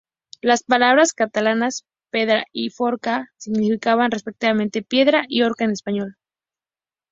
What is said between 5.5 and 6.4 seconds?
en español.